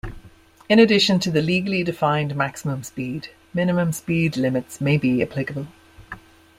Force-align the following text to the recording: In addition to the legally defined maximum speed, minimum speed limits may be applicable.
In 0.67 0.79
addition 0.79 1.19
to 1.19 1.29
the 1.29 1.43
legally 1.43 1.83
defined 1.83 2.35
maximum 2.35 2.81
speed, 2.81 3.27
minimum 3.53 3.91
speed 3.91 4.35
limits 4.35 4.81
may 4.81 4.97
be 4.97 5.21
applicable. 5.21 5.67